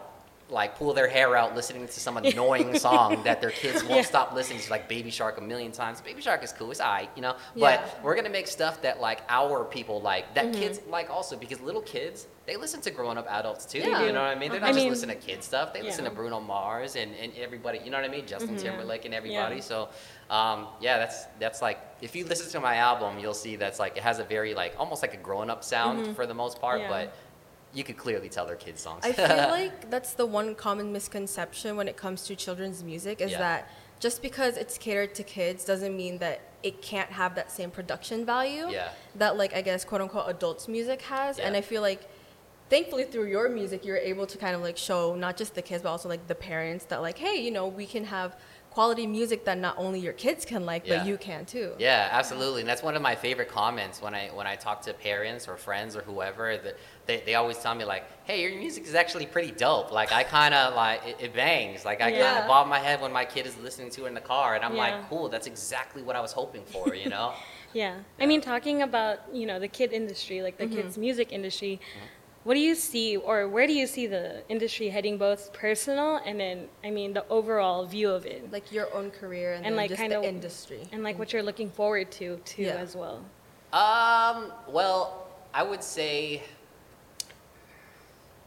[0.52, 4.02] like pull their hair out listening to some annoying song that their kids won't Yeah.
[4.02, 6.02] stop listening to, like Baby Shark a million times.
[6.02, 7.36] Baby Shark is cool, it's alright, you know.
[7.56, 7.78] Yeah.
[7.78, 10.62] But we're gonna make stuff that like our people like, that mm-hmm.
[10.62, 13.80] kids like also, because little kids they listen to grown up adults too.
[13.80, 14.04] Yeah.
[14.06, 14.52] You know what I mean?
[14.52, 15.74] They're not I just mean- listening to kid stuff.
[15.74, 17.80] They listen to Bruno Mars and, and everybody.
[17.84, 18.26] You know what I mean?
[18.26, 18.66] Justin mm-hmm.
[18.66, 19.62] Timberlake and everybody.
[19.62, 19.90] So,
[20.30, 23.96] um, yeah, that's that's like if you listen to my album, you'll see that's like
[23.96, 26.14] it has a very like almost like a grown up sound mm-hmm.
[26.14, 27.14] for the most part, but
[27.74, 29.06] you could clearly tell they're kids songs.
[29.06, 33.32] I feel like that's the one common misconception when it comes to children's music is
[33.32, 33.38] Yeah.
[33.40, 37.72] that just because it's catered to kids doesn't mean that it can't have that same
[37.72, 38.90] production value Yeah.
[39.16, 41.40] that like I guess quote unquote adults music has.
[41.40, 42.02] And I feel like
[42.70, 45.84] thankfully through your music you're able to kind of like show not just the kids
[45.84, 48.36] but also like the parents that like hey, you know, we can have
[48.72, 51.00] quality music that not only your kids can like Yeah.
[51.00, 51.74] but you can too.
[51.78, 52.62] Yeah, absolutely.
[52.62, 55.58] And that's one of my favorite comments when I when I talk to parents or
[55.58, 56.58] friends or whoever.
[56.58, 59.92] That they, they always tell me like, "Hey, your music is actually pretty dope.
[59.92, 61.84] Like I kind of like it, it bangs.
[61.86, 64.14] Like I kind of bob my head when my kid is listening to it in
[64.14, 64.82] the car, and I'm Yeah.
[64.82, 65.28] like, cool.
[65.30, 66.96] That's exactly what I was hoping for.
[66.96, 67.34] You know?
[67.74, 68.00] Yeah.
[68.20, 70.76] I mean, talking about, you know, the kid industry, like the mm-hmm.
[70.76, 72.06] kids' music industry, mm-hmm.
[72.44, 76.40] What do you see or where do you see the industry heading both personal and
[76.40, 78.52] then, I mean, the overall view of it?
[78.52, 80.88] Like your own career and, And, then like, just kinda- industry.
[80.92, 82.76] And like what you're looking forward to, too, Yeah.
[82.76, 83.24] as well.
[83.74, 86.44] Um, well, I would say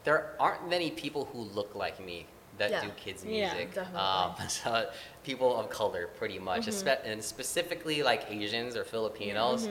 [0.05, 2.27] there aren't many people who look like me
[2.59, 2.83] that Yeah.
[2.83, 3.75] do kids Yeah, music.
[3.75, 4.01] definitely.
[4.01, 4.91] Um, so
[5.25, 9.69] people of color, pretty much, espe- and specifically like Asians or Filipinos.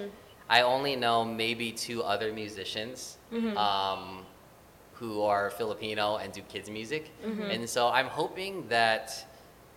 [0.49, 3.17] I only know maybe two other musicians.
[3.57, 4.25] Um,
[4.95, 7.09] who are Filipino and do kids music,
[7.51, 9.11] and so I'm hoping that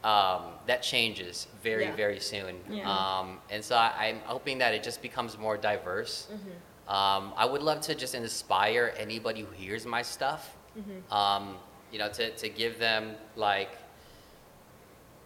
[0.05, 1.97] um, that changes very Yeah.
[1.97, 2.55] very soon.
[2.71, 2.87] Yeah.
[2.93, 6.29] Um, and so I, I'm hoping that it just becomes more diverse.
[6.87, 10.57] Um, I would love to just inspire anybody who hears my stuff,
[11.11, 11.57] um,
[11.91, 13.71] you know, to, to give them like,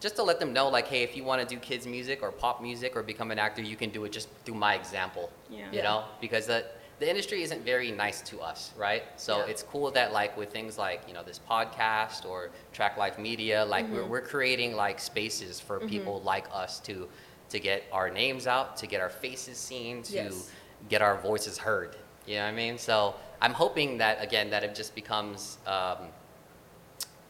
[0.00, 2.32] just to let them know like, hey, if you want to do kids music or
[2.32, 5.30] pop music or become an actor, you can do it just through my example.
[5.50, 5.70] Yeah.
[5.72, 6.64] You know, because the
[7.00, 9.04] the industry isn't very nice to us, right?
[9.16, 9.46] So Yeah.
[9.52, 13.64] it's cool that like with things like you know this podcast or Track Life Media,
[13.64, 14.10] like we're Mm-hmm.
[14.10, 17.08] we're creating like spaces for people like us to
[17.50, 20.50] to get our names out, to get our faces seen, to Yes.
[20.88, 21.96] get our voices heard.
[22.26, 22.78] You know what I mean?
[22.78, 25.98] So I'm hoping that again that it just becomes um,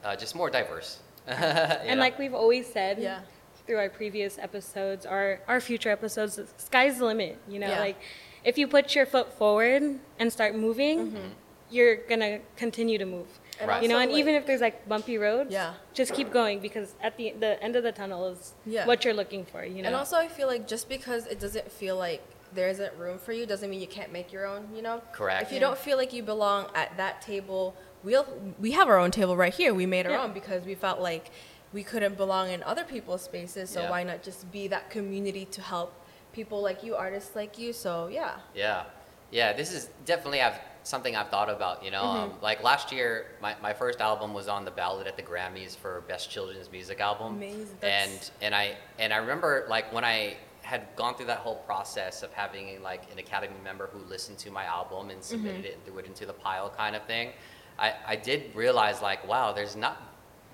[0.05, 0.99] uh, just more diverse.
[1.29, 3.21] You And like we've always said Yeah.
[3.67, 7.39] through our previous episodes, our, our future episodes, the sky's the limit.
[7.49, 7.81] You know, Yeah.
[7.81, 7.97] like
[8.45, 9.83] if you put your foot forward
[10.19, 11.29] and start moving, mm-hmm.
[11.71, 13.27] you're going to continue to move.
[13.61, 13.83] And Right.
[13.83, 15.75] You know, and like- even if there's like bumpy roads, Yeah.
[15.93, 18.87] just keep going because at the the end of the tunnel is Yeah.
[18.87, 19.63] what you're looking for.
[19.65, 22.93] You know, And also, I feel like just because it doesn't feel like there isn't
[22.97, 25.01] room for you doesn't mean you can't make your own, you know?
[25.13, 25.43] Correct.
[25.43, 25.67] If you Yeah.
[25.69, 28.27] don't feel like you belong at that table we'll
[28.59, 29.75] we have our own table right here.
[29.75, 30.23] We made our Yeah.
[30.25, 31.31] own because we felt like
[31.73, 33.71] we couldn't belong in other people's spaces.
[33.71, 33.91] So Yeah.
[33.91, 35.93] why not just be that community to help
[36.33, 37.73] people like you, artists like you?
[37.73, 38.39] So yeah.
[38.55, 38.85] Yeah,
[39.31, 39.53] yeah.
[39.53, 41.85] This is definitely I've something I've thought about.
[41.85, 45.17] You know, um, like last year, my, my first album was on the ballot at
[45.19, 47.35] the Grammys for best children's music album.
[47.37, 47.69] Amazing.
[47.83, 51.57] And That's- and I and I remember like when I had gone through that whole
[51.57, 55.75] process of having like an Academy member who listened to my album and submitted it
[55.75, 57.33] and threw it into the pile kind of thing.
[57.81, 59.97] I, I did realize like wow, there's not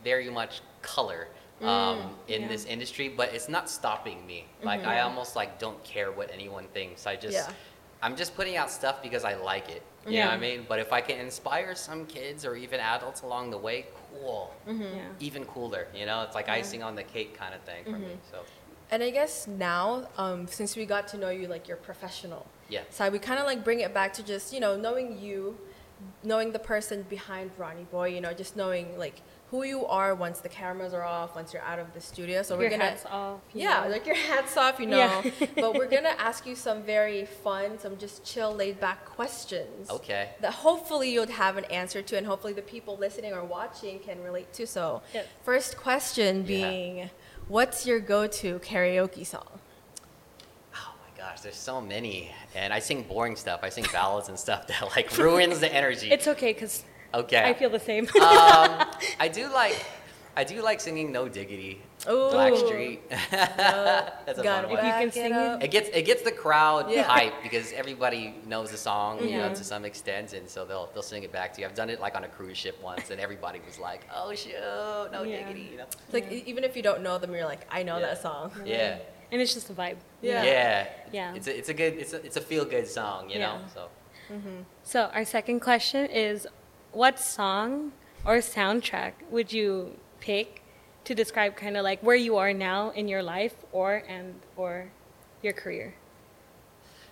[0.04, 1.28] very much color
[1.60, 2.48] mm, um, in yeah.
[2.48, 4.46] this industry, but it's not stopping me.
[4.62, 5.08] Like I mm-hmm.
[5.08, 7.06] almost like don't care what anyone thinks.
[7.06, 7.52] I just Yeah.
[8.02, 9.82] I'm just putting out stuff because I like it.
[10.06, 10.66] You know what I mean?
[10.68, 14.54] But if I can inspire some kids or even adults along the way, cool.
[14.68, 14.82] Mm-hmm.
[14.82, 15.02] Yeah.
[15.18, 15.88] Even cooler.
[15.94, 16.60] You know, it's like mm-hmm.
[16.60, 18.16] icing on the cake kind of thing for me.
[18.30, 18.38] So
[18.90, 22.82] And I guess now, um, since we got to know you like you're professional yeah.
[22.90, 25.58] side, we kind of like bring it back to just you know knowing you,
[26.22, 28.08] knowing the person behind Ronnie Boy.
[28.14, 31.62] You know, just knowing like who you are once the cameras are off, once you're
[31.62, 32.42] out of the studio.
[32.42, 33.40] So Your we're gonna hats off.
[33.54, 33.90] yeah, know.
[33.90, 34.96] like your hats off, you know.
[34.98, 35.46] Yeah.
[35.54, 39.88] but we're gonna ask you some very fun, some just chill, laid back questions.
[39.88, 40.30] Okay.
[40.40, 44.20] That hopefully you'll have an answer to, and hopefully the people listening or watching can
[44.22, 44.66] relate to.
[44.66, 45.26] So, Yes.
[45.44, 46.42] first question Yeah.
[46.46, 47.10] being,
[47.46, 49.60] what's your go-to karaoke song?
[51.26, 52.30] My gosh, there's so many.
[52.54, 53.60] And I sing boring stuff.
[53.64, 56.10] I sing ballads and stuff that like ruins the energy.
[56.10, 57.42] It's okay because okay.
[57.44, 58.04] I feel the same.
[58.04, 58.10] um,
[59.20, 59.84] I do like
[60.36, 61.80] I do like singing No Diggity.
[62.08, 62.30] Ooh.
[62.30, 63.00] Blackstreet.
[63.30, 65.62] That's a Gotta fun If you can sing it.
[65.64, 67.04] It gets it gets the crowd Yeah.
[67.08, 69.54] hyped because everybody knows the song, you know, Mhm.
[69.56, 71.66] to some extent, and so they'll they'll sing it back to you.
[71.66, 74.52] I've done it like on a cruise ship once, and everybody was like, "Oh shoot,
[75.10, 75.38] no Yeah.
[75.38, 75.84] diggity," you know.
[76.04, 78.06] It's like e- even if you don't know them, you're like, I know Yeah.
[78.08, 78.52] that song.
[78.64, 78.98] Yeah,
[79.30, 79.96] and it's just a vibe.
[80.22, 80.42] Yeah.
[80.44, 81.34] yeah, Yeah.
[81.34, 83.58] It's a it's a good it's a it's a feel good song, you know.
[83.60, 83.68] Yeah.
[83.74, 83.88] So
[84.82, 86.46] So our second question is,
[86.92, 87.92] what song
[88.24, 90.62] or soundtrack would you pick
[91.04, 94.90] to describe kind of like where you are now in your life or and or
[95.42, 95.94] your career?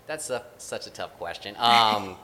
[0.06, 1.54] that's a, such a tough question.
[1.58, 2.16] Um,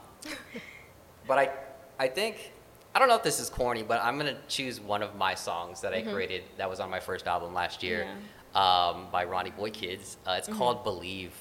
[1.26, 1.50] but I
[1.98, 2.52] I think
[2.94, 5.80] I don't know if this is corny, but I'm gonna choose one of my songs
[5.82, 8.06] that I created that was on my first album last year
[8.54, 10.16] um, by Ronnie Boy Kids.
[10.26, 11.32] Uh, it's called Believe,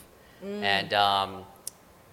[0.43, 1.43] and um,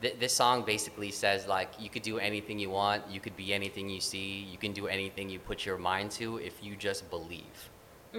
[0.02, 3.52] th- this song basically says like you could do anything you want, you could be
[3.54, 7.08] anything you see, you can do anything you put your mind to if you just
[7.10, 7.70] believe.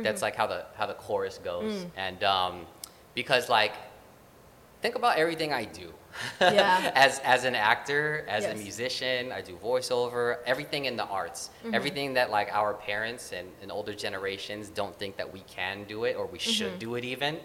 [0.03, 2.65] That's like how the how the chorus goes, and um,
[3.15, 3.73] because like
[4.81, 5.91] think about everything I do.
[6.41, 6.91] Yeah.
[6.95, 12.13] as as an actor, as a musician, I do voiceover, everything in the arts, everything
[12.15, 16.15] that like our parents and, and older generations don't think that we can do it
[16.15, 17.36] or we should do it even.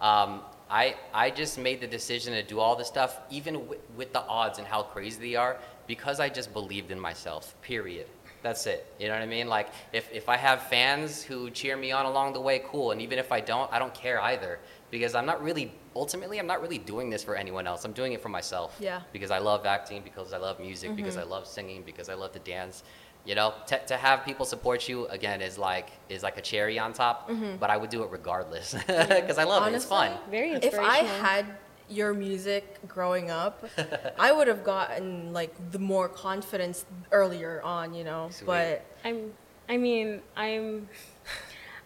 [0.00, 0.40] Um,
[0.70, 4.22] I I just made the decision to do all this stuff, even with, with the
[4.22, 7.54] odds and how crazy they are, because I just believed in myself.
[7.62, 8.06] Period.
[8.42, 8.86] That's it.
[8.98, 9.48] You know what I mean?
[9.48, 12.92] Like if, if I have fans who cheer me on along the way, cool.
[12.92, 14.58] And even if I don't, I don't care either.
[14.90, 17.84] Because I'm not really ultimately I'm not really doing this for anyone else.
[17.84, 18.76] I'm doing it for myself.
[18.80, 19.00] Yeah.
[19.12, 21.26] Because I love acting, because I love music, because mm-hmm.
[21.28, 22.82] I love singing, because I love to dance.
[23.26, 26.78] You know, to, to have people support you again is like is like a cherry
[26.78, 27.28] on top.
[27.28, 27.56] Mm-hmm.
[27.56, 29.74] But I would do it regardless because I love it.
[29.74, 30.16] It's fun.
[30.30, 31.46] Very If I had
[31.90, 33.64] your music growing up,
[34.18, 38.28] I would have gotten like the more confidence earlier on, you know.
[38.30, 38.46] Sweet.
[38.46, 39.32] But I'm.
[39.68, 40.88] I mean, I'm.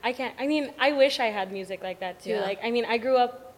[0.04, 0.34] I can't.
[0.38, 2.30] I mean, I wish I had music like that too.
[2.30, 2.42] Yeah.
[2.42, 3.53] Like, I mean, I grew up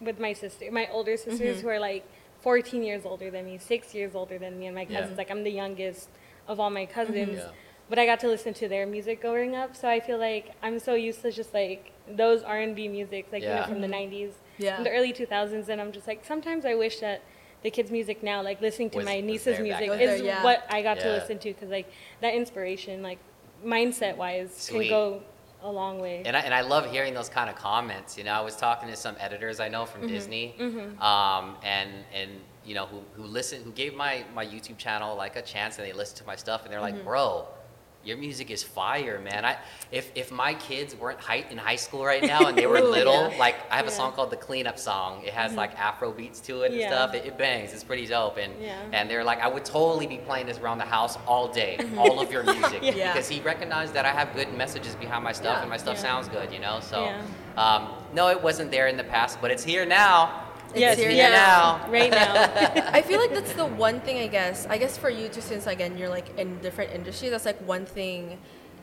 [0.00, 1.60] with my sister, my older sisters Mm-hmm.
[1.62, 2.04] who are like
[2.40, 5.00] 14 years older than me, six years older than me, and my Yeah.
[5.00, 5.18] cousins.
[5.18, 6.08] Like, I'm the youngest
[6.46, 7.38] of all my cousins.
[7.38, 7.50] Yeah.
[7.90, 10.78] But I got to listen to their music growing up, so I feel like I'm
[10.78, 14.76] so used to just like those R&B music, like you know, from the 90s, Yeah.
[14.76, 17.22] and the early 2000s, and I'm just like sometimes I wish that
[17.62, 20.44] the kids' music now, like listening to Was- my niece's music, is there, yeah.
[20.44, 23.18] what I got to listen to because like that inspiration, like
[23.64, 24.82] mindset wise, Sweet.
[24.82, 25.22] can go
[25.62, 26.22] a long way.
[26.24, 28.16] And I, and I love hearing those kind of comments.
[28.16, 30.10] You know, I was talking to some editors I know from mm-hmm.
[30.10, 31.02] Disney, mm-hmm.
[31.02, 32.30] um, and and
[32.64, 35.86] you know who who listen who gave my my YouTube channel like a chance and
[35.86, 37.04] they listened to my stuff and they're like, mm-hmm.
[37.04, 37.48] bro.
[38.04, 39.44] Your music is fire, man.
[39.44, 39.58] I
[39.90, 42.88] if if my kids weren't high, in high school right now and they were Ooh,
[42.90, 43.36] little, yeah.
[43.38, 45.22] like I have a song called the Cleanup Song.
[45.24, 46.88] It has like Afro beats to it and Yeah.
[46.88, 47.14] stuff.
[47.14, 47.72] It, it bangs.
[47.74, 48.38] It's pretty dope.
[48.38, 48.80] And Yeah.
[48.92, 52.20] and they're like, I would totally be playing this around the house all day, all
[52.20, 53.12] of your music, Yeah.
[53.12, 55.60] because he recognized that I have good messages behind my stuff Yeah.
[55.62, 56.02] and my stuff Yeah.
[56.02, 56.78] sounds good, you know.
[56.80, 57.20] So, Yeah.
[57.56, 60.44] um, no, it wasn't there in the past, but it's here now.
[60.74, 61.90] Yes, here yes, now.
[61.90, 62.90] right now.
[62.92, 64.66] I feel like that's the one thing I guess.
[64.66, 67.86] I guess for you too, since again you're like in different industries, that's like one
[67.86, 68.38] thing.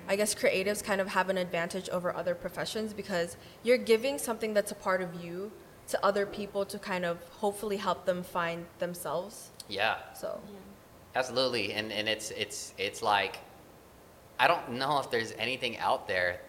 [0.08, 4.54] I guess creatives kind of have an advantage over other professions because you're giving something
[4.54, 5.52] that's a part of you
[5.88, 9.50] to other people to kind of hopefully help them find themselves.
[9.68, 10.40] Yeah, So
[11.16, 11.74] absolutely.
[11.74, 13.40] And and it's it's it's like
[14.40, 16.42] I don't know if there's anything out there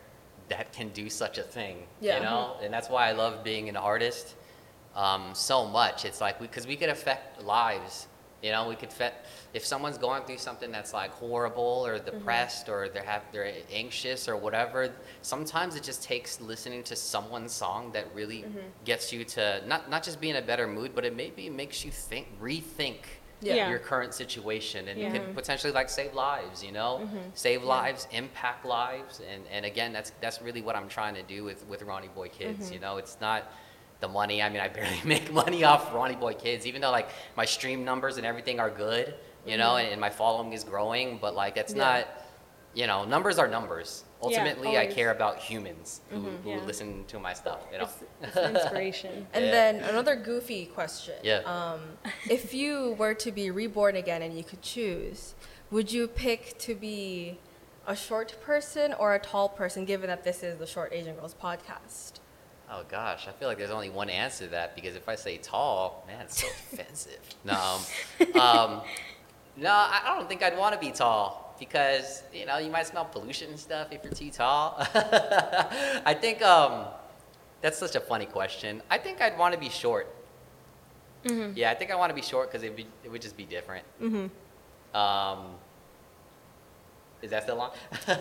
[0.49, 1.87] that can do such a thing.
[2.01, 2.19] Yeah.
[2.19, 4.35] You know, and that's why I love being an artist
[4.97, 6.05] um, so much.
[6.05, 8.09] It's like because we, we could affect lives.
[8.43, 12.05] You know, we could affect if someone's going through something that's like horrible or mm-hmm.
[12.05, 14.93] depressed or they have they're anxious or whatever.
[15.23, 18.59] Sometimes it just takes listening to someone's song that really mm-hmm.
[18.85, 21.85] gets you to not not just be in a better mood, but it maybe makes
[21.85, 22.99] you think, rethink
[23.41, 23.55] Yeah.
[23.55, 23.71] Yeah.
[23.71, 25.09] your current situation and Yeah.
[25.09, 27.19] it could potentially like save lives you know mm-hmm.
[27.35, 31.45] save lives impact lives and and again that's that's really what i'm trying to do
[31.45, 33.53] with with ronnie boy kids you know it's not
[34.01, 37.09] the money i mean i barely make money off ronnie boy kids even though like
[37.37, 39.15] my stream numbers and everything are good
[39.47, 41.85] you know and, and my following is growing but like that's Yeah.
[41.85, 42.09] not
[42.75, 46.61] you know numbers are numbers ultimately i care about humans who, who Yeah.
[46.67, 49.27] listen to my stuff you know It's, it's inspiration.
[49.35, 49.51] And Yeah.
[49.51, 51.15] then another goofy question.
[51.23, 51.41] Yeah.
[51.55, 51.81] Um,
[52.29, 55.35] if you were to be reborn again and you could choose,
[55.71, 57.39] would you pick to be
[57.87, 61.35] a short person or a tall person, given that this is the Short Asian Girls
[61.35, 62.16] podcast?
[62.71, 65.37] Oh gosh, I feel like there's only one answer to that because if I say
[65.39, 67.21] tall, man, it's so offensive.
[67.45, 67.79] No,
[68.41, 68.81] um,
[69.57, 73.05] no, I don't think I'd want to be tall because you know you might smell
[73.05, 74.75] pollution and stuff if you're too tall.
[74.95, 76.87] I think um,
[77.61, 78.83] that's such a funny question.
[78.91, 80.13] I think I'd want to be short.
[81.57, 83.45] Yeah, I think I want to be short because it would it would just be
[83.45, 83.85] different.
[84.01, 84.97] Mm-hmm.
[84.97, 85.47] Um,
[87.23, 87.71] is that still on?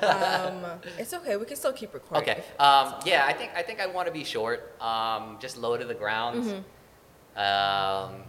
[0.01, 1.35] Um, it's okay.
[1.37, 2.29] We can still keep recording.
[2.29, 2.43] Okay.
[2.59, 4.79] Um, yeah, I think I think I want to be short.
[4.81, 6.43] Um, just low to the ground.
[6.43, 7.39] Mm-hmm.
[7.39, 8.23] Um,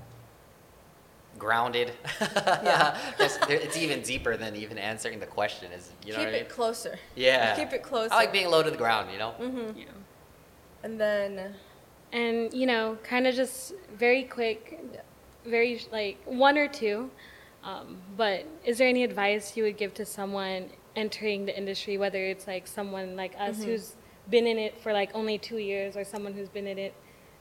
[1.39, 1.93] grounded.
[2.65, 2.99] Yeah.
[3.19, 5.71] It's even deeper than even answering the question.
[5.73, 6.51] Is you know keep what I it mean?
[6.51, 6.99] closer.
[7.15, 7.55] Yeah.
[7.57, 8.13] Keep it closer.
[8.13, 9.11] I like being low to the ground.
[9.13, 9.35] You know.
[9.41, 9.79] Mm-hmm.
[9.79, 9.85] Yeah.
[10.83, 11.55] And then,
[12.13, 15.01] And you know, kind of just very quick, Yeah.
[15.45, 17.11] very like one or two.
[17.67, 22.25] Um, but is there any advice you would give to someone entering the industry, whether
[22.25, 23.65] it's like someone like us Mm-hmm.
[23.65, 23.97] who's
[24.31, 26.95] been in it for like only two years, or someone who's been in it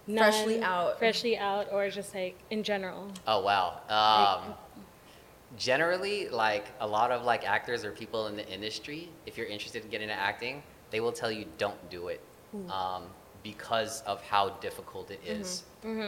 [0.07, 0.97] none, Freshly out.
[0.99, 3.07] freshly out, or just like in general?
[3.27, 3.79] Oh wow.
[3.89, 4.53] Um,
[5.57, 9.83] generally, like a lot of like actors or people in the industry, if you're interested
[9.83, 10.61] in getting into acting,
[10.91, 12.21] they will tell you don't do it
[12.69, 13.03] um,
[13.45, 15.63] because of how difficult it is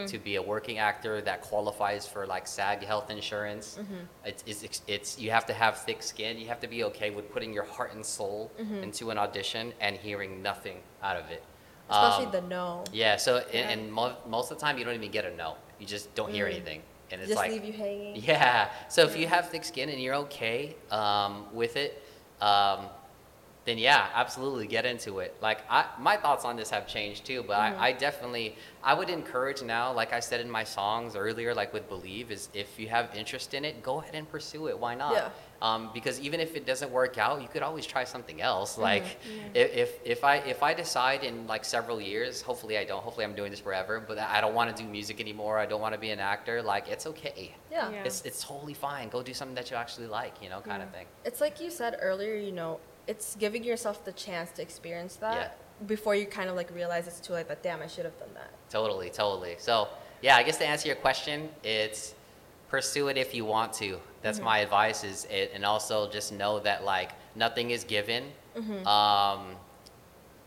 [0.08, 3.78] to be a working actor that qualifies for like SAG health insurance.
[4.24, 6.36] It's, it's, it's you have to have thick skin.
[6.36, 8.50] You have to be okay with putting your heart and soul
[8.82, 11.44] into an audition and hearing nothing out of it.
[11.88, 12.82] especially Um, the no.
[12.92, 15.54] yeah, so and, and mo- most of the time you don't even get a no.
[15.78, 18.16] You just don't hear anything, and it's Just like leave you hanging.
[18.16, 18.68] yeah.
[18.88, 22.02] So if you have thick skin and you're okay um, with it,
[22.40, 22.80] um,
[23.68, 25.36] then yeah, absolutely get into it.
[25.42, 29.10] Like I, my thoughts on this have changed too, but I, I definitely I would
[29.10, 32.88] encourage now, like I said in my songs earlier, like with Believe, is if you
[32.88, 34.78] have interest in it, go ahead and pursue it.
[34.78, 35.12] Why not?
[35.12, 35.28] Yeah.
[35.60, 38.78] Um, because even if it doesn't work out, you could always try something else.
[38.78, 39.04] Like
[39.54, 43.02] if, if if I if I decide in like several years, hopefully I don't.
[43.02, 45.58] Hopefully I'm doing this forever, but I don't want to do music anymore.
[45.58, 46.62] I don't want to be an actor.
[46.62, 47.54] Like it's okay.
[47.70, 47.90] Yeah.
[47.90, 48.04] Yeah.
[48.04, 49.10] It's it's totally fine.
[49.10, 51.06] Go do something that you actually like, you know, kind of thing.
[51.26, 52.78] It's like you said earlier, you know,
[53.08, 57.20] it's giving yourself the chance to experience that before you kind of like realize it's
[57.20, 58.50] too late that damn I should have done that.
[58.70, 59.56] Totally, totally.
[59.58, 59.88] So
[60.22, 62.14] yeah, I guess to answer your question, it's
[62.68, 63.98] pursue it if you want to.
[64.22, 64.46] That's mm-hmm.
[64.46, 65.04] my advice.
[65.04, 68.24] Is it, and also just know that like nothing is given.
[68.56, 68.86] Mm-hmm.
[68.86, 69.54] Um,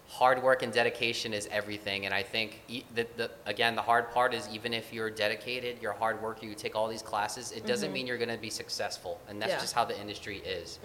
[0.08, 4.12] hard work and dedication is everything, and I think e- the, the again the hard
[4.12, 7.66] part is even if you're dedicated, you're hard worker, you take all these classes, it
[7.66, 7.94] doesn't mm-hmm.
[7.94, 9.60] mean you're going to be successful, and that's Yeah.
[9.60, 10.80] just how the industry is.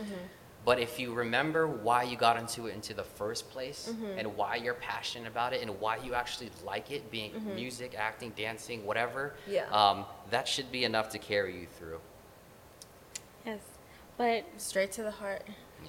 [0.66, 4.56] But if you remember why you got into it into the first place and why
[4.56, 9.34] you're passionate about it and why you actually like it, being music, acting, dancing, whatever,
[9.46, 9.66] Yeah.
[9.70, 12.00] um, that should be enough to carry you through.
[13.46, 13.60] Yes,
[14.18, 15.42] but Straight to the heart.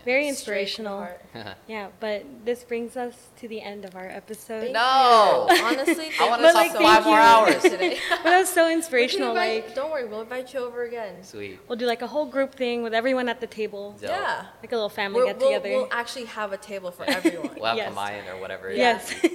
[0.05, 1.07] Very Straight to the inspirational.
[1.67, 4.61] Yeah, but this brings us to the end of our episode.
[4.61, 5.47] Thank No!
[5.49, 5.63] you.
[5.63, 7.61] Honestly, I wanna thank talk you for five much more for hours.
[7.73, 7.97] today.
[8.09, 9.29] But that was so inspirational.
[9.29, 11.23] invite- Like don't worry, we'll invite you over again.
[11.23, 11.59] Sweet.
[11.67, 14.09] we'll do like a whole group thing with everyone at the table, Dope.
[14.09, 14.45] Yeah.
[14.61, 15.69] like a little family We'll, get we'll, together.
[15.75, 17.51] we'll actually have a table for everyone.
[17.55, 17.93] We'll have Yes.
[17.93, 18.69] Kamayan or whatever.
[18.69, 19.11] it Yes.
[19.23, 19.31] is.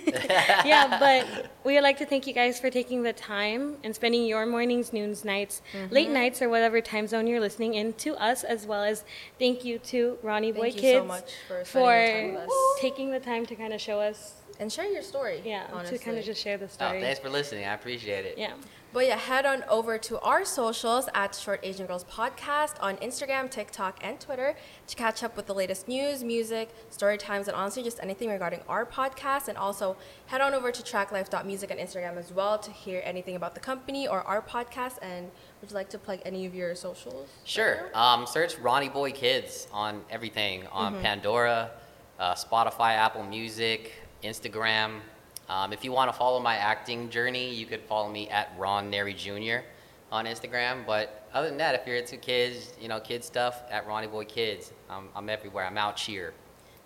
[0.65, 4.25] yeah, but we would like to thank you guys for taking the time and spending
[4.27, 5.95] your mornings, noons, nights, Mm-hmm.
[5.95, 9.05] late nights, or whatever time zone you're listening in to us, as well as
[9.39, 12.53] thank you to Ronnie Boy Thank you Kids so much for spending time us.
[12.81, 15.41] taking the time to kind of show us, And share your story.
[15.45, 15.99] yeah, honestly.
[15.99, 17.01] to kind of just share the Oh, story.
[17.01, 17.65] thanks for listening.
[17.65, 18.39] I appreciate it.
[18.39, 18.53] yeah.
[18.93, 23.51] But yeah, head on over to our socials at Short Asian Girls Podcast on Instagram,
[23.51, 24.55] TikTok, and Twitter
[24.87, 28.61] to catch up with the latest news, music, story times, and honestly just anything regarding
[28.69, 29.49] our podcast.
[29.49, 33.55] And also head on over to tracklife.music on Instagram as well to hear anything about
[33.55, 34.99] the company or our podcast.
[35.01, 35.31] And
[35.63, 37.31] would you like to plug any of your socials?
[37.45, 37.89] Sure.
[37.95, 41.03] Um, search Ronnie Boy Kids on everything on mm-hmm.
[41.03, 41.71] Pandora,
[42.19, 45.01] uh, Spotify, Apple Music, Instagram.
[45.53, 48.89] Um, if you want to follow my acting journey, you could follow me at Ron
[48.89, 49.59] Neri Jr.
[50.11, 50.87] on Instagram.
[50.87, 54.25] But other than that, if you're into kids, you know, kid stuff, at Ronnie Boy
[54.25, 55.67] Kids, um, I'm everywhere.
[55.67, 56.33] I'm out here.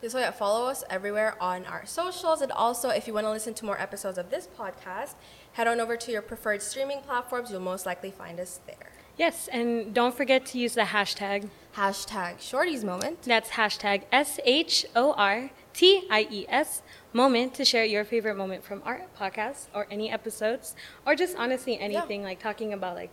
[0.00, 0.11] cheer.
[0.11, 3.55] So yeah, follow us everywhere on our socials, and also if you want to listen
[3.55, 5.14] to more episodes of this podcast,
[5.52, 7.52] head on over to your preferred streaming platforms.
[7.52, 8.92] You'll most likely find us there.
[9.16, 11.48] Yes, and don't forget to use the hashtag.
[11.76, 13.22] Hashtag Shorties Moment.
[13.22, 16.83] That's hashtag S H O R T I E S
[17.16, 20.76] moment to share your favorite moment from our podcast or any episodes,
[21.07, 22.26] or just honestly anything yeah.
[22.26, 23.11] like talking about like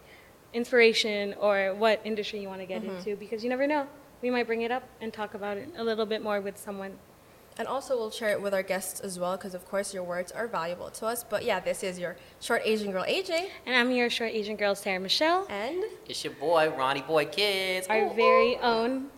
[0.53, 2.97] inspiration or what industry you want to get mm-hmm.
[2.97, 3.87] into because you never know.
[4.21, 6.97] We might bring it up and talk about it a little bit more with someone.
[7.57, 10.31] And also, we'll share it with our guests as well, because of course, your words
[10.31, 11.23] are valuable to us.
[11.23, 13.47] But yeah, this is your short Asian girl, AJ.
[13.67, 15.45] And I'm your short Asian girl, Sarah Michelle.
[15.49, 17.85] And it's your boy, Ronnie Boy Kids.
[17.87, 18.61] Our ooh, very ooh.
[18.61, 19.09] own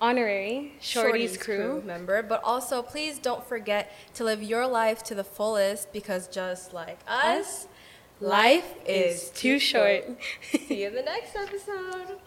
[0.00, 1.56] honorary Shorties, Shorties crew.
[1.56, 2.22] crew member.
[2.22, 6.98] But also, please don't forget to live your life to the fullest, because just like
[7.06, 7.68] us,
[8.20, 10.04] life is too short.
[10.52, 12.18] See you in the next episode.